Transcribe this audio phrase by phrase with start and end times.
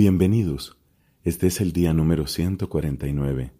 [0.00, 0.78] Bienvenidos.
[1.24, 3.52] Este es el día número 149.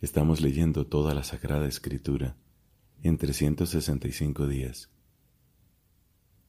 [0.00, 2.36] Estamos leyendo toda la Sagrada Escritura
[3.04, 4.90] en 365 días.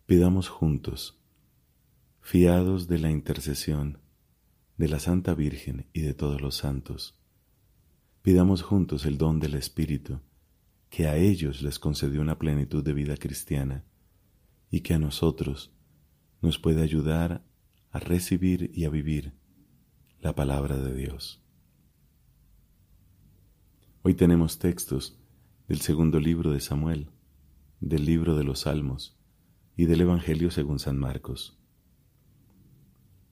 [0.07, 1.21] Pidamos juntos,
[2.19, 3.99] fiados de la intercesión
[4.77, 7.15] de la Santa Virgen y de todos los santos,
[8.23, 10.19] pidamos juntos el don del Espíritu,
[10.89, 13.85] que a ellos les concedió una plenitud de vida cristiana
[14.71, 15.75] y que a nosotros
[16.41, 17.47] nos puede ayudar
[17.91, 19.33] a recibir y a vivir
[20.21, 21.41] la palabra de Dios.
[24.03, 25.19] Hoy tenemos textos
[25.67, 27.09] del segundo libro de Samuel,
[27.79, 29.17] del libro de los Salmos
[29.75, 31.57] y del Evangelio según San Marcos.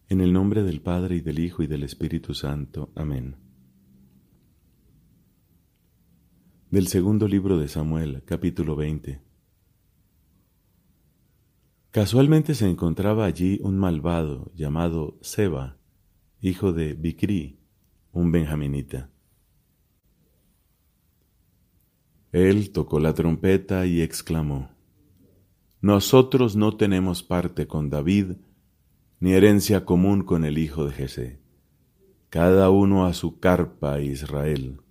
[0.10, 2.92] En el nombre del Padre y del Hijo y del Espíritu Santo.
[2.96, 3.36] Amén.
[6.72, 9.27] Del segundo libro de Samuel, capítulo 20.
[11.98, 15.80] Casualmente se encontraba allí un malvado llamado Seba,
[16.40, 17.58] hijo de Bicri,
[18.12, 19.10] un benjaminita.
[22.32, 24.70] Él tocó la trompeta y exclamó,
[25.82, 28.34] Nosotros no tenemos parte con David,
[29.20, 31.42] ni herencia común con el hijo de Jesé,
[32.30, 34.82] cada uno a su carpa Israel.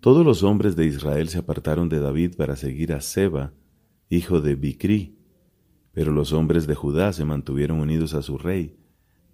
[0.00, 3.54] Todos los hombres de Israel se apartaron de David para seguir a Seba,
[4.10, 5.23] hijo de Bicri,
[5.94, 8.76] pero los hombres de Judá se mantuvieron unidos a su rey,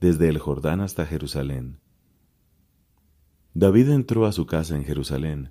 [0.01, 1.81] desde el Jordán hasta Jerusalén.
[3.55, 5.51] David entró a su casa en Jerusalén.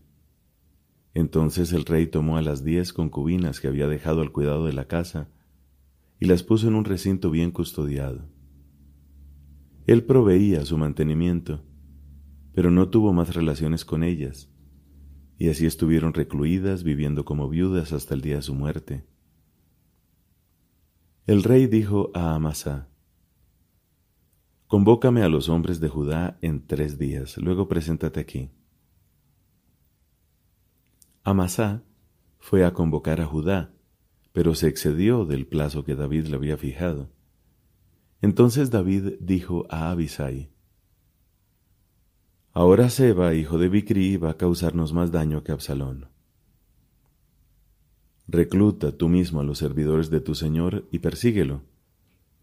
[1.13, 4.85] Entonces el rey tomó a las diez concubinas que había dejado al cuidado de la
[4.85, 5.29] casa
[6.19, 8.29] y las puso en un recinto bien custodiado.
[9.87, 11.63] Él proveía su mantenimiento,
[12.53, 14.51] pero no tuvo más relaciones con ellas,
[15.37, 19.05] y así estuvieron recluidas viviendo como viudas hasta el día de su muerte.
[21.29, 22.87] El rey dijo a Amasá,
[24.65, 28.49] Convócame a los hombres de Judá en tres días, luego preséntate aquí.
[31.23, 31.83] Amasá
[32.39, 33.75] fue a convocar a Judá,
[34.33, 37.11] pero se excedió del plazo que David le había fijado.
[38.23, 40.49] Entonces David dijo a Abisai,
[42.53, 46.09] Ahora Seba, hijo de Bicri, va a causarnos más daño que Absalón.
[48.31, 51.63] Recluta tú mismo a los servidores de tu Señor y persíguelo,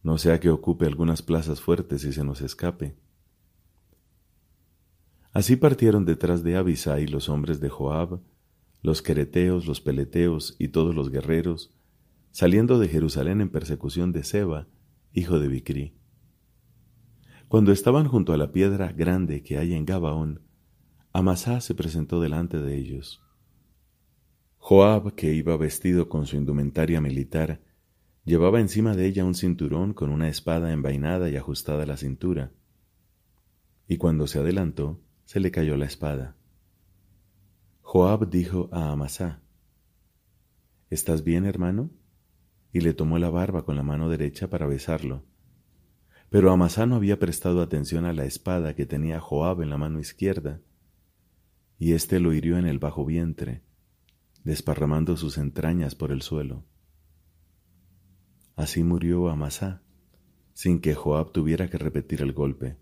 [0.03, 2.97] no sea que ocupe algunas plazas fuertes y se nos escape.
[5.33, 8.19] Así partieron detrás de Abisai los hombres de Joab,
[8.83, 11.73] los quereteos, los peleteos y todos los guerreros,
[12.33, 14.67] saliendo de Jerusalén en persecución de Seba,
[15.13, 15.95] hijo de Bicri.
[17.47, 20.41] Cuando estaban junto a la piedra grande que hay en Gabaón,
[21.13, 23.26] Amasá se presentó delante de ellos.
[24.69, 27.61] Joab, que iba vestido con su indumentaria militar,
[28.25, 32.51] llevaba encima de ella un cinturón con una espada envainada y ajustada a la cintura.
[33.87, 36.35] Y cuando se adelantó, se le cayó la espada.
[37.83, 39.41] Joab dijo a Amasá,
[40.91, 41.93] ¿Estás bien, hermano?
[42.73, 45.23] Y le tomó la barba con la mano derecha para besarlo.
[46.29, 50.01] Pero Amasá no había prestado atención a la espada que tenía Joab en la mano
[50.01, 50.61] izquierda,
[51.79, 53.63] y éste lo hirió en el bajo vientre,
[54.47, 56.65] desparramando sus entrañas por el suelo.
[58.55, 59.83] Así murió Amasá,
[60.53, 62.79] sin que Joab tuviera que repetir el golpe.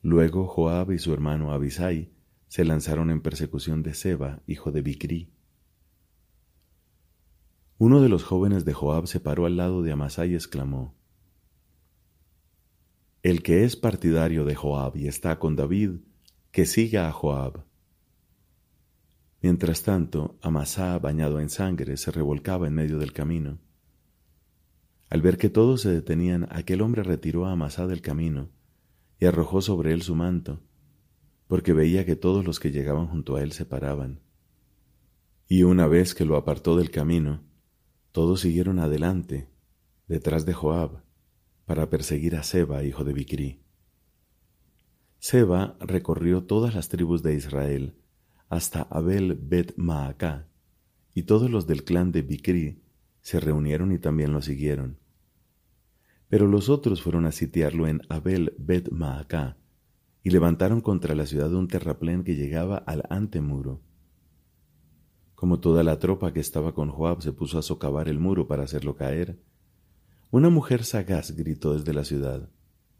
[0.00, 2.12] Luego Joab y su hermano Abisai
[2.46, 5.32] se lanzaron en persecución de Seba, hijo de Bicri.
[7.76, 10.94] Uno de los jóvenes de Joab se paró al lado de Amasá y exclamó,
[13.24, 16.02] El que es partidario de Joab y está con David,
[16.52, 17.67] que siga a Joab.
[19.40, 23.58] Mientras tanto, Amasá, bañado en sangre, se revolcaba en medio del camino.
[25.10, 28.50] Al ver que todos se detenían, aquel hombre retiró a Amasá del camino
[29.20, 30.60] y arrojó sobre él su manto,
[31.46, 34.20] porque veía que todos los que llegaban junto a él se paraban.
[35.46, 37.42] Y una vez que lo apartó del camino,
[38.12, 39.48] todos siguieron adelante,
[40.08, 41.02] detrás de Joab,
[41.64, 43.62] para perseguir a Seba, hijo de Bicri.
[45.20, 47.97] Seba recorrió todas las tribus de Israel,
[48.48, 50.48] hasta Abel Bet Maacá,
[51.14, 52.82] y todos los del clan de Bicri
[53.20, 54.98] se reunieron y también lo siguieron.
[56.28, 59.56] Pero los otros fueron a sitiarlo en Abel Bet Maacá,
[60.22, 63.80] y levantaron contra la ciudad un terraplén que llegaba al antemuro.
[65.34, 68.64] Como toda la tropa que estaba con Joab se puso a socavar el muro para
[68.64, 69.38] hacerlo caer,
[70.30, 72.50] una mujer sagaz gritó desde la ciudad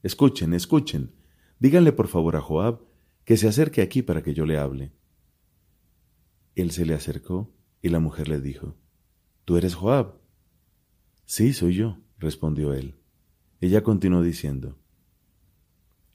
[0.03, 1.13] Escuchen, escuchen.
[1.59, 2.81] Díganle por favor a Joab
[3.25, 4.93] que se acerque aquí para que yo le hable.
[6.61, 8.75] Él se le acercó y la mujer le dijo,
[9.45, 10.19] ¿Tú eres Joab?
[11.25, 12.97] Sí, soy yo, respondió él.
[13.61, 14.77] ella continuó diciendo,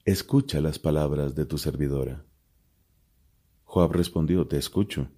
[0.04, 2.26] Escucha las palabras de tu servidora.
[3.64, 5.08] Joab respondió, Te escucho.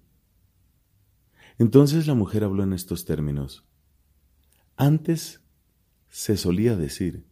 [1.57, 3.65] Entonces la mujer habló en estos términos.
[4.77, 5.41] Antes
[6.07, 7.25] se solía decir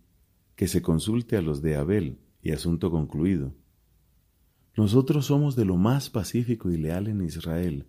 [0.58, 3.56] que se consulte a los de Abel y asunto concluido.
[4.78, 7.88] Nosotros somos de lo más pacífico y leal en Israel.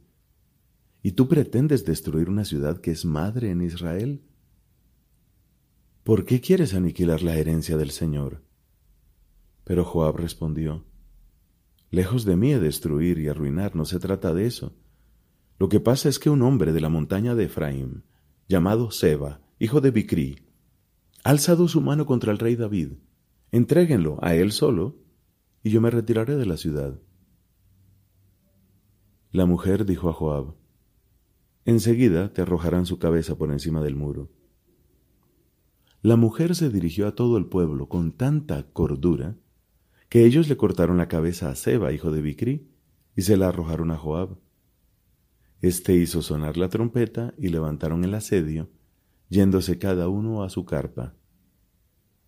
[1.03, 4.23] ¿Y tú pretendes destruir una ciudad que es madre en Israel?
[6.05, 8.44] ¿Por qué quieres aniquilar la herencia del Señor?
[9.65, 10.85] Pero Joab respondió,
[11.91, 14.73] Lejos de mí destruir y arruinar, no se trata de eso.
[15.59, 18.05] Lo que pasa es que un hombre de la montaña de Efraín,
[18.49, 20.47] llamado Seba, hijo de Bicri,
[21.25, 22.93] ha alzado su mano contra el rey David.
[23.50, 25.06] Entréguenlo a él solo,
[25.67, 27.01] y yo me retiraré de la ciudad.
[29.33, 30.55] La mujer dijo a Joab,
[31.65, 34.31] Enseguida te arrojarán su cabeza por encima del muro.
[36.03, 39.35] La mujer se dirigió a todo el pueblo con tanta cordura
[40.09, 42.71] que ellos le cortaron la cabeza a Seba, hijo de Bicri,
[43.17, 44.39] y se la arrojaron a Joab.
[45.63, 48.71] Este hizo sonar la trompeta y levantaron el asedio,
[49.31, 51.17] yéndose cada uno a su carpa.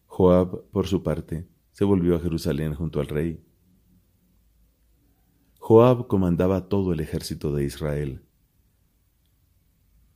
[0.07, 1.47] Joab, por su parte,
[1.79, 3.41] se volvió a Jerusalén junto al rey.
[5.61, 8.23] Joab comandaba todo el ejército de Israel.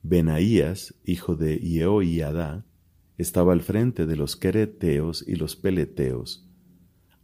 [0.01, 2.65] Benaías, hijo de Yehoiada,
[3.17, 6.45] estaba al frente de los quereteos y los peleteos.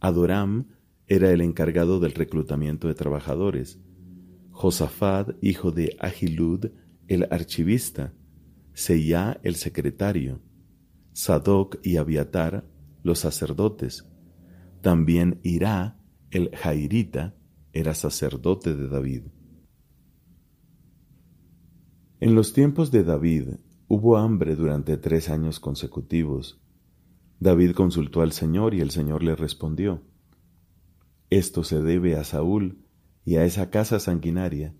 [0.00, 0.68] Adoram
[1.06, 3.78] era el encargado del reclutamiento de trabajadores.
[4.52, 6.70] Josafat, hijo de Ahilud,
[7.08, 8.14] el archivista.
[8.72, 10.40] Seía, el secretario.
[11.12, 12.64] Sadoc y Abiatar,
[13.02, 14.09] los sacerdotes.
[14.80, 15.98] También Irá,
[16.30, 17.34] el jairita,
[17.72, 19.22] era sacerdote de David.
[22.20, 23.48] En los tiempos de David,
[23.92, 26.62] Hubo hambre durante tres años consecutivos.
[27.40, 30.04] David consultó al Señor y el Señor le respondió,
[31.28, 32.84] Esto se debe a Saúl
[33.24, 34.76] y a esa casa sanguinaria,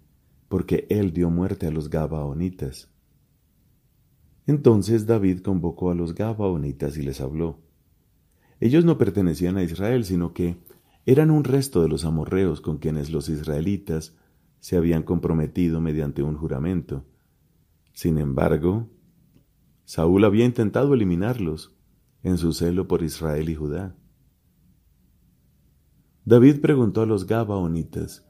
[0.49, 2.88] porque él dio muerte a los Gabaonitas.
[4.47, 7.58] Entonces David convocó a los Gabaonitas y les habló.
[8.61, 10.59] Ellos no pertenecían a Israel, sino que
[11.07, 14.15] eran un resto de los amorreos con quienes los israelitas
[14.61, 17.07] se habían comprometido mediante un juramento.
[17.95, 18.91] Sin embargo,
[19.85, 21.75] Saúl había intentado eliminarlos
[22.23, 23.97] en su celo por Israel y Judá.
[26.27, 28.27] David preguntó a los Gabaonitas,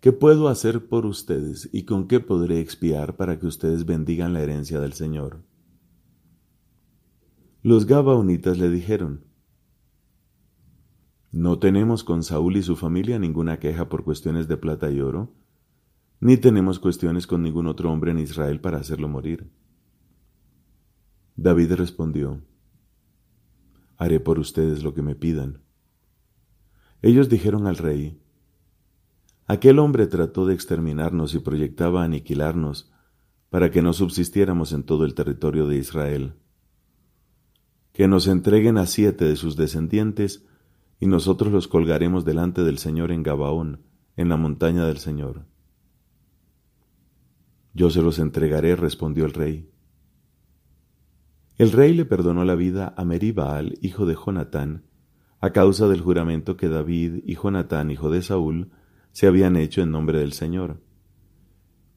[0.00, 4.42] ¿qué puedo hacer por ustedes y con qué podré expiar para que ustedes bendigan la
[4.42, 5.42] herencia del Señor?
[7.62, 9.24] Los Gabaonitas le dijeron,
[11.32, 15.34] no tenemos con Saúl y su familia ninguna queja por cuestiones de plata y oro,
[16.20, 19.50] ni tenemos cuestiones con ningún otro hombre en Israel para hacerlo morir.
[21.34, 22.42] David respondió,
[23.96, 25.62] Haré por ustedes lo que me pidan.
[27.00, 28.20] Ellos dijeron al rey,
[29.46, 32.92] Aquel hombre trató de exterminarnos y proyectaba aniquilarnos
[33.48, 36.34] para que no subsistiéramos en todo el territorio de Israel.
[37.92, 40.46] Que nos entreguen a siete de sus descendientes
[41.02, 43.80] y nosotros los colgaremos delante del Señor en Gabaón,
[44.16, 45.46] en la montaña del Señor.
[47.74, 49.68] Yo se los entregaré, respondió el rey.
[51.58, 54.84] El rey le perdonó la vida a Meribaal, hijo de Jonatán,
[55.40, 58.70] a causa del juramento que David y Jonatán, hijo de Saúl,
[59.10, 60.84] se habían hecho en nombre del Señor.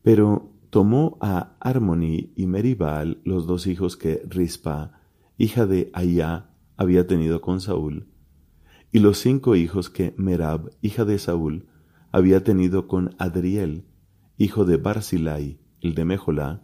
[0.02, 5.00] Pero tomó a Armoni y Meribaal, los dos hijos que Rispa,
[5.38, 8.08] hija de Ayá, había tenido con Saúl,
[8.96, 11.68] y los cinco hijos que Merab, hija de Saúl,
[12.14, 13.84] había tenido con Adriel,
[14.38, 16.64] hijo de Barzilai, el de Mejolá,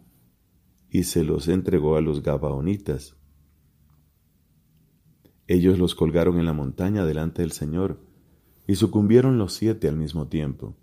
[0.88, 3.18] y se los entregó a los Gabaonitas.
[5.46, 8.00] Ellos los colgaron en la montaña delante del Señor,
[8.66, 10.74] y sucumbieron los siete al mismo tiempo.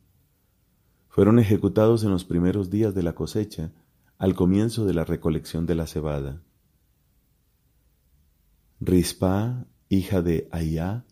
[1.08, 3.74] Fueron ejecutados en los primeros días de la cosecha,
[4.20, 6.44] al comienzo de la recolección de la cebada.
[8.79, 11.08] Rispa, hija de Ayá,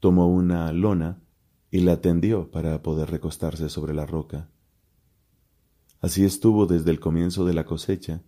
[0.00, 1.22] tomó una lona
[1.70, 4.48] y la tendió para poder recostarse sobre la roca.
[6.00, 8.22] Así estuvo desde el comienzo de la cosecha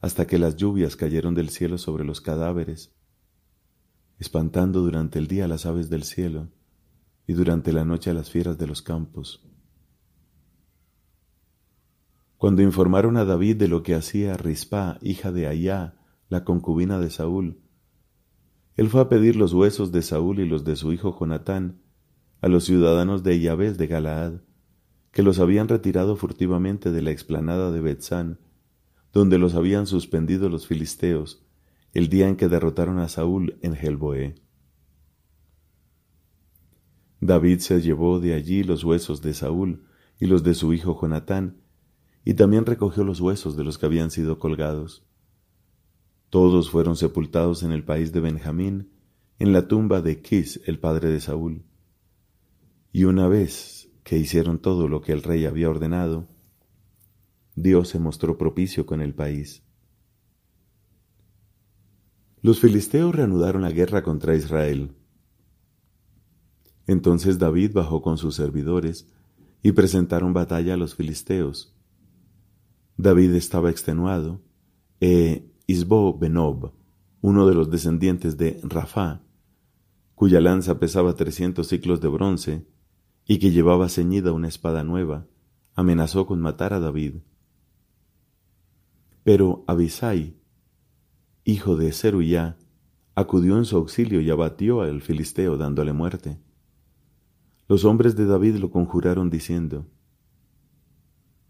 [0.00, 2.92] hasta que las lluvias cayeron del cielo sobre los cadáveres,
[4.18, 6.48] espantando durante el día a las aves del cielo
[7.26, 9.46] y durante la noche a las fieras de los campos.
[12.36, 15.94] Cuando informaron a David de lo que hacía Rispa, hija de Ayá,
[16.28, 17.63] la concubina de Saúl,
[18.76, 21.80] él fue a pedir los huesos de Saúl y los de su hijo Jonatán
[22.40, 24.40] a los ciudadanos de Yahvé de Galaad,
[25.12, 28.38] que los habían retirado furtivamente de la explanada de Betzán,
[29.12, 31.46] donde los habían suspendido los filisteos,
[31.92, 34.34] el día en que derrotaron a Saúl en Gelboé.
[37.20, 39.86] David se llevó de allí los huesos de Saúl
[40.20, 41.62] y los de su hijo Jonatán,
[42.24, 45.06] y también recogió los huesos de los que habían sido colgados.
[46.34, 48.90] Todos fueron sepultados en el país de Benjamín,
[49.38, 51.62] en la tumba de Kis, el padre de Saúl.
[52.90, 56.26] Y una vez que hicieron todo lo que el rey había ordenado,
[57.54, 59.62] Dios se mostró propicio con el país.
[62.42, 64.90] Los filisteos reanudaron la guerra contra Israel.
[66.88, 69.06] Entonces David bajó con sus servidores
[69.62, 71.78] y presentaron batalla a los filisteos.
[72.96, 74.40] David estaba extenuado,
[75.00, 76.72] e Isbo Benob,
[77.22, 79.22] uno de los descendientes de Rafá,
[80.14, 82.66] cuya lanza pesaba trescientos ciclos de bronce
[83.26, 85.26] y que llevaba ceñida una espada nueva,
[85.74, 87.14] amenazó con matar a David.
[89.22, 90.36] Pero Abisai,
[91.44, 92.58] hijo de Zerullá,
[93.14, 96.38] acudió en su auxilio y abatió al filisteo dándole muerte.
[97.68, 99.86] Los hombres de David lo conjuraron diciendo,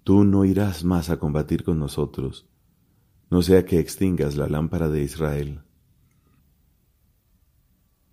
[0.05, 2.47] Tú no irás más a combatir con nosotros,
[3.35, 5.61] no sea que extingas la lámpara de Israel.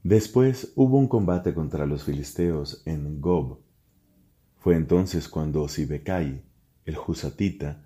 [0.02, 3.60] Después hubo un combate contra los filisteos en Gob.
[4.56, 6.44] Fue entonces cuando Sibecai,
[6.86, 7.86] el Jusatita,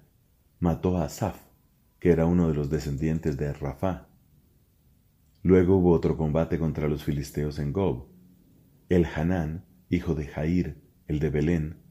[0.62, 1.38] mató a Asaf,
[2.00, 4.08] que era uno de los descendientes de Rafá.
[5.44, 8.06] Luego hubo otro combate contra los filisteos en Gob.
[8.88, 11.82] El Hanán, hijo de Jair, el de Belén,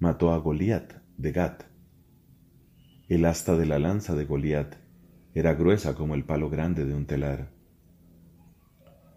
[0.00, 1.71] mató a Goliat de Gat.
[3.12, 4.74] El asta de la lanza de Goliat
[5.34, 7.50] era gruesa como el palo grande de un telar.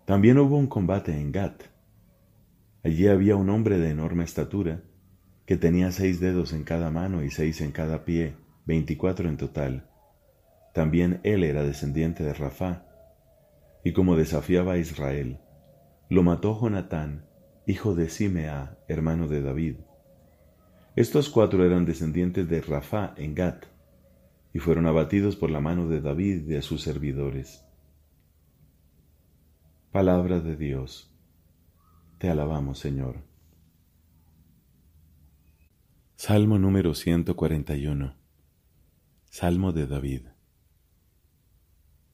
[0.05, 1.63] También hubo un combate en Gat.
[2.83, 4.81] Allí había un hombre de enorme estatura,
[5.45, 8.35] que tenía seis dedos en cada mano y seis en cada pie,
[8.65, 9.89] veinticuatro en total
[10.75, 12.83] también él era descendiente de Rafá,
[13.85, 15.39] y como desafiaba a Israel,
[16.09, 17.23] lo mató Jonatán,
[17.65, 19.75] hijo de Simea, hermano de David.
[20.97, 23.67] Estos cuatro eran descendientes de Rafá en Gat,
[24.55, 27.65] y fueron abatidos por la mano de David y de sus servidores.
[29.91, 31.13] Palabra de Dios.
[32.19, 33.17] Te alabamos, Señor.
[36.15, 38.15] Salmo número 141.
[39.25, 40.21] Salmo de David.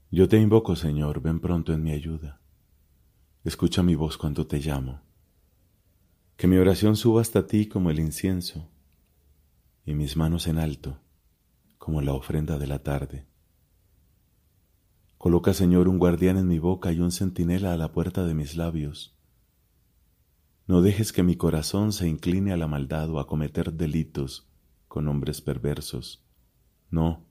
[0.09, 2.41] Yo te invoco, Señor, ven pronto en mi ayuda.
[3.43, 5.03] Escucha mi voz cuando te llamo.
[6.37, 8.67] Que mi oración suba hasta ti como el incienso,
[9.85, 10.99] y mis manos en alto,
[11.81, 13.25] como la ofrenda de la tarde.
[15.17, 18.55] Coloca, Señor, un guardián en mi boca y un centinela a la puerta de mis
[18.55, 19.17] labios.
[20.67, 24.47] No dejes que mi corazón se incline a la maldad o a cometer delitos
[24.87, 26.23] con hombres perversos.
[26.91, 27.25] No,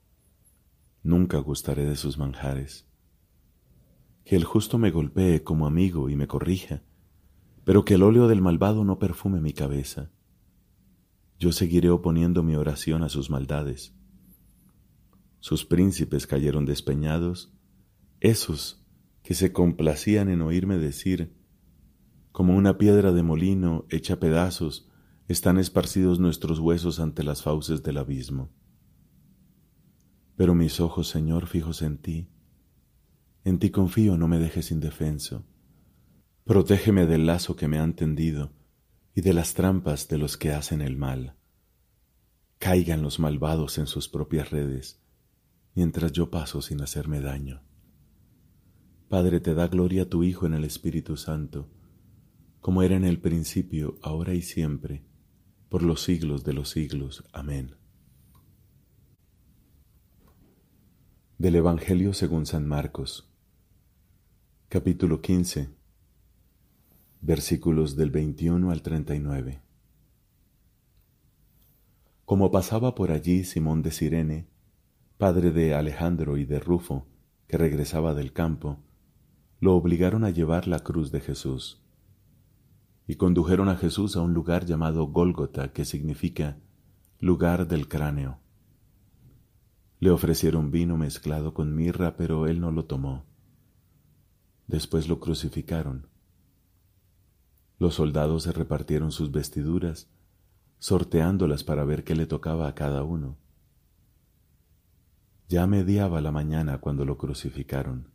[1.01, 2.85] nunca gustaré de sus manjares.
[4.25, 6.81] Que el justo me golpee como amigo y me corrija,
[7.63, 10.11] pero que el óleo del malvado no perfume mi cabeza.
[11.39, 13.95] Yo seguiré oponiendo mi oración a sus maldades.
[15.41, 17.51] Sus príncipes cayeron despeñados,
[18.19, 18.85] esos
[19.23, 21.35] que se complacían en oírme decir,
[22.31, 24.87] como una piedra de molino hecha pedazos,
[25.27, 28.51] están esparcidos nuestros huesos ante las fauces del abismo.
[30.35, 32.29] Pero mis ojos, Señor, fijos en ti.
[33.43, 35.43] En ti confío, no me dejes indefenso.
[36.45, 38.53] Protégeme del lazo que me han tendido
[39.15, 41.35] y de las trampas de los que hacen el mal.
[42.59, 45.00] Caigan los malvados en sus propias redes,
[45.75, 47.61] mientras yo paso sin hacerme daño.
[49.09, 51.67] Padre, te da gloria a tu Hijo en el Espíritu Santo,
[52.59, 55.03] como era en el principio, ahora y siempre,
[55.69, 57.23] por los siglos de los siglos.
[57.33, 57.75] Amén.
[61.37, 63.29] Del Evangelio según San Marcos,
[64.69, 65.69] capítulo 15,
[67.21, 69.61] versículos del 21 al 39.
[72.25, 74.47] Como pasaba por allí Simón de Sirene,
[75.21, 77.05] padre de Alejandro y de Rufo,
[77.47, 78.79] que regresaba del campo,
[79.59, 81.79] lo obligaron a llevar la cruz de Jesús.
[83.05, 86.57] Y condujeron a Jesús a un lugar llamado Gólgota, que significa
[87.19, 88.39] lugar del cráneo.
[89.99, 93.23] Le ofrecieron vino mezclado con mirra, pero él no lo tomó.
[94.65, 96.07] Después lo crucificaron.
[97.77, 100.09] Los soldados se repartieron sus vestiduras,
[100.79, 103.37] sorteándolas para ver qué le tocaba a cada uno.
[105.51, 108.07] Ya mediaba la mañana cuando lo crucificaron.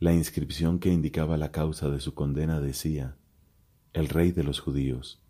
[0.00, 3.16] La inscripción que indicaba la causa de su condena decía,
[3.92, 5.22] el rey de los judíos.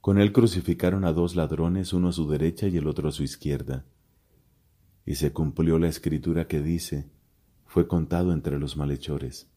[0.00, 3.24] Con él crucificaron a dos ladrones, uno a su derecha y el otro a su
[3.24, 3.84] izquierda.
[5.04, 7.10] y se cumplió la escritura que dice,
[7.64, 9.50] fue contado entre los malhechores.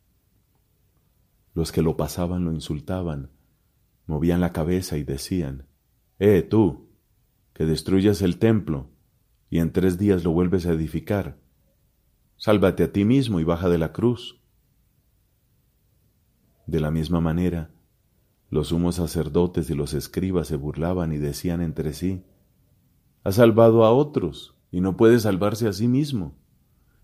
[1.54, 3.30] Los que lo pasaban lo insultaban,
[4.08, 5.68] movían la cabeza y decían,
[6.18, 6.90] Eh, tú,
[7.54, 8.90] que destruyas el templo
[9.50, 11.38] y en tres días lo vuelves a edificar,
[12.38, 14.40] sálvate a ti mismo y baja de la cruz.
[16.68, 17.72] De la misma manera,
[18.50, 22.24] los sumos sacerdotes y los escribas se burlaban y decían entre sí,
[23.24, 26.36] ha salvado a otros y no puede salvarse a sí mismo.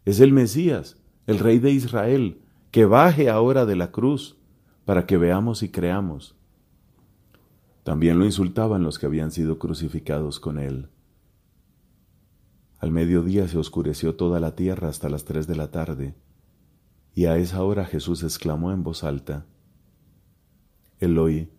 [0.06, 0.98] Es el Mesías,
[1.28, 4.38] el Rey de Israel, que baje ahora de la cruz
[4.86, 6.36] para que veamos y creamos.
[7.84, 10.90] También lo insultaban los que habían sido crucificados con él.
[12.86, 16.14] Al mediodía se oscureció toda la tierra hasta las tres de la tarde,
[17.16, 19.48] y a esa hora Jesús exclamó en voz alta,
[21.00, 21.50] Eloi,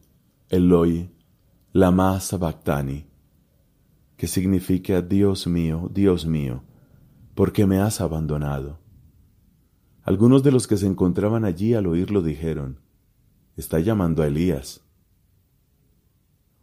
[0.51, 1.11] Eloi,
[1.73, 3.07] lama sabactani,
[4.17, 6.63] que significa Dios mío, Dios mío,
[7.35, 8.79] ¿por qué me has abandonado?
[10.05, 12.79] Algunos de los que se encontraban allí al oírlo dijeron,
[13.57, 14.81] Está llamando a Elías.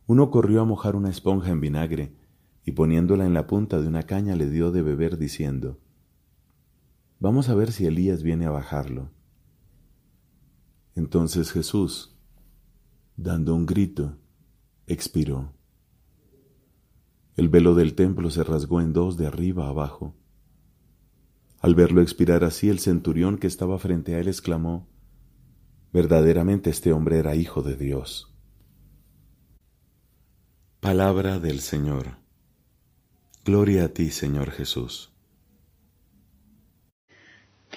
[0.08, 2.23] Uno corrió a mojar una esponja en vinagre
[2.66, 5.80] y poniéndola en la punta de una caña le dio de beber diciendo,
[7.20, 9.12] Vamos a ver si Elías viene a bajarlo.
[10.96, 12.18] Entonces Jesús,
[13.16, 14.18] dando un grito,
[14.88, 15.54] expiró.
[17.36, 20.16] El velo del templo se rasgó en dos de arriba abajo.
[21.60, 24.90] Al verlo expirar así, el centurión que estaba frente a él exclamó,
[25.94, 28.36] Verdaderamente este hombre era hijo de Dios.
[30.80, 32.23] Palabra del Señor.
[33.46, 35.10] Gloria a ti, Señor Jesús.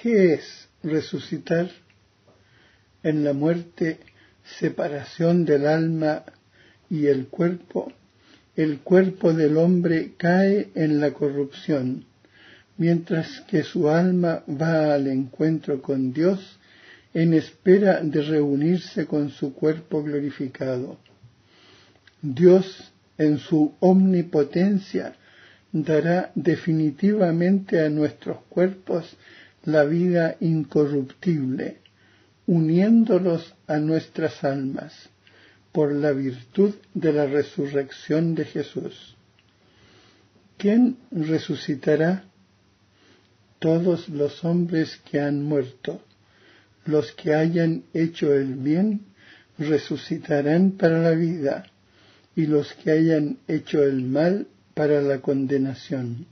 [0.01, 1.69] ¿Qué es resucitar?
[3.03, 3.99] En la muerte,
[4.59, 6.23] separación del alma
[6.89, 7.91] y el cuerpo,
[8.55, 12.05] el cuerpo del hombre cae en la corrupción,
[12.77, 16.59] mientras que su alma va al encuentro con Dios
[17.13, 20.97] en espera de reunirse con su cuerpo glorificado.
[22.21, 25.13] Dios, en su omnipotencia,
[25.83, 29.17] dará definitivamente a nuestros cuerpos
[29.63, 31.79] la vida incorruptible,
[32.45, 35.09] uniéndolos a nuestras almas
[35.71, 39.15] por la virtud de la resurrección de Jesús.
[40.57, 42.23] ¿Quién resucitará?
[43.59, 46.01] Todos los hombres que han muerto
[46.87, 49.01] los que hayan hecho el bien
[49.57, 51.65] resucitarán para la vida,
[52.35, 56.27] y los que hayan hecho el mal para la condenación.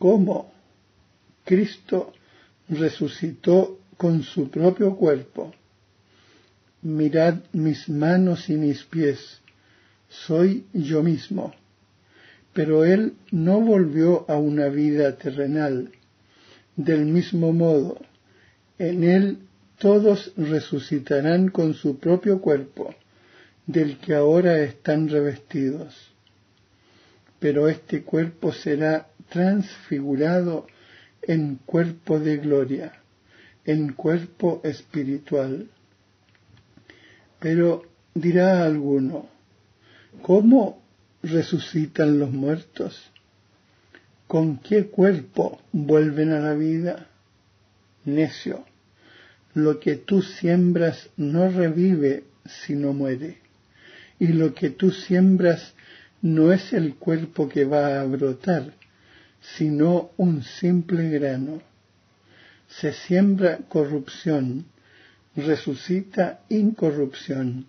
[0.00, 0.52] ¿Cómo?
[1.44, 2.12] Cristo
[2.68, 5.54] resucitó con su propio cuerpo.
[6.82, 9.40] Mirad mis manos y mis pies,
[10.08, 11.54] soy yo mismo.
[12.52, 15.92] Pero Él no volvió a una vida terrenal.
[16.74, 18.00] Del mismo modo,
[18.76, 19.38] en él
[19.78, 22.92] todos resucitarán con su propio cuerpo,
[23.66, 26.17] del que ahora están revestidos.
[27.38, 30.66] Pero este cuerpo será transfigurado
[31.22, 32.92] en cuerpo de gloria,
[33.64, 35.68] en cuerpo espiritual.
[37.38, 39.28] Pero dirá alguno,
[40.22, 40.82] ¿cómo
[41.22, 43.10] resucitan los muertos?
[44.26, 47.08] ¿Con qué cuerpo vuelven a la vida?
[48.04, 48.64] Necio,
[49.54, 52.24] lo que tú siembras no revive
[52.66, 53.38] sino muere,
[54.18, 55.74] y lo que tú siembras
[56.22, 58.72] no es el cuerpo que va a brotar,
[59.56, 61.62] sino un simple grano.
[62.68, 64.66] Se siembra corrupción,
[65.36, 67.66] resucita incorrupción.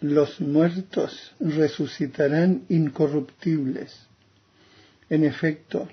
[0.00, 4.06] Los muertos resucitarán incorruptibles.
[5.10, 5.88] En efecto,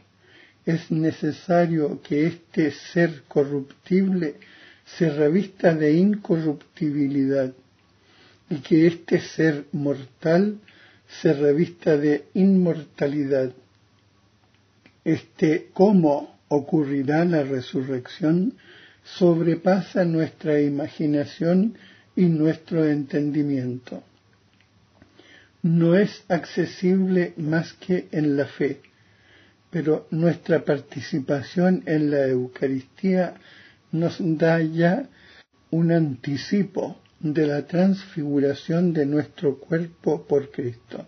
[0.65, 4.35] es necesario que este ser corruptible
[4.85, 7.53] se revista de incorruptibilidad
[8.49, 10.59] y que este ser mortal
[11.07, 13.51] se revista de inmortalidad.
[15.03, 18.53] Este cómo ocurrirá la resurrección
[19.03, 21.77] sobrepasa nuestra imaginación
[22.15, 24.03] y nuestro entendimiento.
[25.61, 28.81] No es accesible más que en la fe,
[29.69, 33.35] pero nuestra participación en la Eucaristía
[33.91, 35.09] nos da ya
[35.71, 36.97] un anticipo
[37.33, 41.07] de la transfiguración de nuestro cuerpo por Cristo.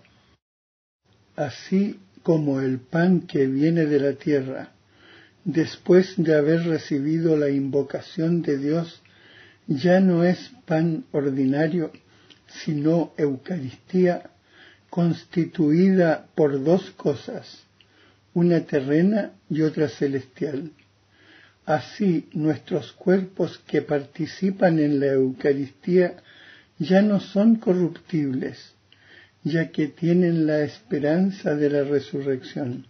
[1.35, 4.71] Así como el pan que viene de la tierra,
[5.45, 9.03] después de haber recibido la invocación de Dios,
[9.67, 11.91] ya no es pan ordinario,
[12.47, 14.31] sino Eucaristía
[14.89, 17.63] constituida por dos cosas,
[18.33, 20.71] una terrena y otra celestial.
[21.67, 26.15] Así nuestros cuerpos que participan en la Eucaristía
[26.79, 28.73] ya no son corruptibles,
[29.43, 32.87] ya que tienen la esperanza de la resurrección.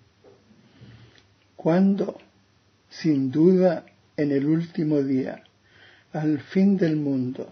[1.55, 2.19] Cuando,
[2.87, 3.83] sin duda,
[4.15, 5.41] en el último día,
[6.13, 7.49] al fin del mundo,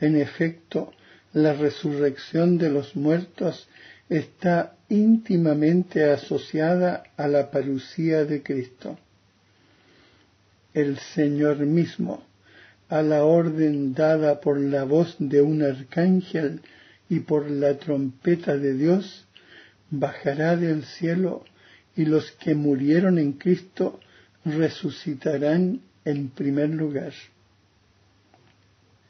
[0.00, 0.94] en efecto,
[1.34, 3.68] la resurrección de los muertos
[4.08, 8.98] está íntimamente asociada a la parucía de Cristo.
[10.74, 12.24] El Señor mismo,
[12.88, 16.60] a la orden dada por la voz de un arcángel
[17.08, 19.26] y por la trompeta de Dios,
[19.90, 21.44] bajará del cielo
[21.96, 24.00] y los que murieron en Cristo
[24.44, 27.12] resucitarán en primer lugar.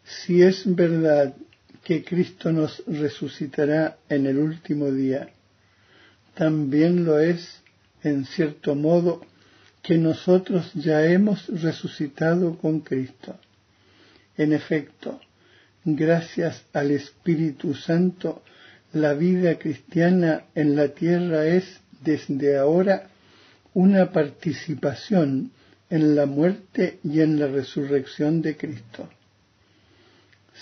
[0.04, 1.34] Si es verdad
[1.84, 5.30] que Cristo nos resucitará en el último día,
[6.34, 7.62] también lo es,
[8.02, 9.20] en cierto modo,
[9.82, 13.38] que nosotros ya hemos resucitado con Cristo.
[14.36, 15.20] En efecto,
[15.84, 18.42] gracias al Espíritu Santo,
[18.92, 23.08] la vida cristiana en la tierra es desde ahora
[23.74, 25.52] una participación
[25.88, 29.08] en la muerte y en la resurrección de Cristo.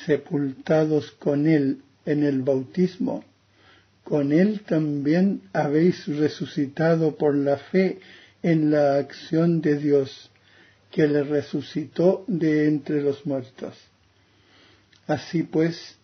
[0.07, 3.25] Sepultados con Él en el bautismo,
[4.05, 7.99] con Él también habéis resucitado por la fe
[8.43, 10.31] en la acción de Dios,
[10.91, 13.75] que le resucitó de entre los muertos.
[15.07, 15.97] Así pues,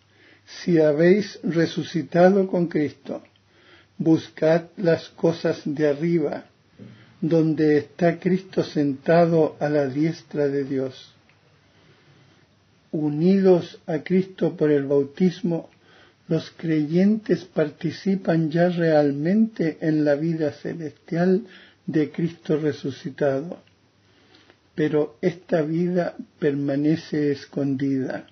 [0.45, 3.23] si habéis resucitado con Cristo,
[3.97, 6.45] buscad las cosas de arriba,
[7.21, 11.13] donde está Cristo sentado a la diestra de Dios.
[12.91, 15.69] Unidos a Cristo por el bautismo,
[16.27, 21.45] los creyentes participan ya realmente en la vida celestial
[21.87, 23.59] de Cristo resucitado.
[24.75, 28.27] Pero esta vida permanece escondida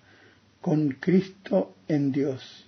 [0.62, 2.66] con Cristo en Dios.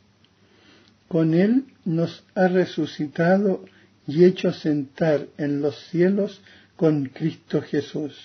[1.08, 3.65] Con Él nos ha resucitado
[4.08, 6.41] y hecho sentar en los cielos
[6.76, 8.15] con Cristo Jesús.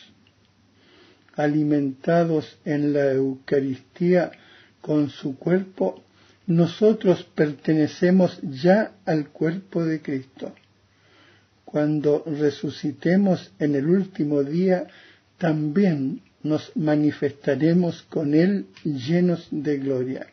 [1.35, 4.33] Alimentados en la Eucaristía
[4.81, 6.03] con su cuerpo,
[6.46, 10.53] nosotros pertenecemos ya al cuerpo de Cristo.
[11.70, 14.87] Cuando resucitemos en el último día,
[15.38, 20.26] también nos manifestaremos con Él llenos de gloria.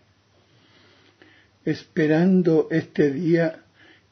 [1.66, 3.60] Esperando este día,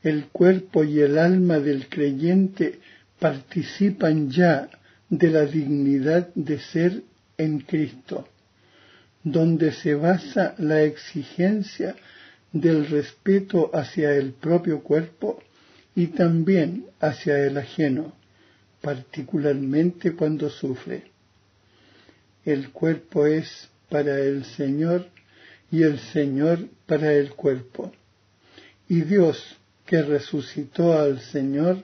[0.03, 2.79] el cuerpo y el alma del creyente
[3.17, 4.69] participan ya
[5.09, 7.01] de la dignidad de ser
[7.37, 8.27] en Cristo
[9.25, 11.95] donde se basa la exigencia
[12.53, 15.41] del respeto hacia el propio cuerpo
[15.95, 18.13] y también hacia el ajeno,
[18.81, 21.11] particularmente cuando sufre.
[22.43, 25.07] El cuerpo es para el Señor
[25.71, 27.91] y el Señor para el cuerpo.
[28.87, 31.83] Y Dios, que resucitó al Señor,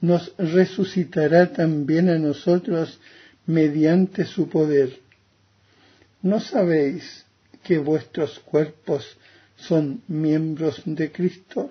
[0.00, 2.98] nos resucitará también a nosotros
[3.46, 5.04] mediante su poder
[6.24, 7.26] ¿No sabéis
[7.62, 9.04] que vuestros cuerpos
[9.56, 11.70] son miembros de Cristo?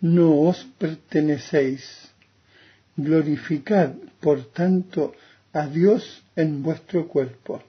[0.00, 2.10] No os pertenecéis.
[2.96, 5.14] Glorificad, por tanto,
[5.52, 7.62] a Dios en vuestro cuerpo.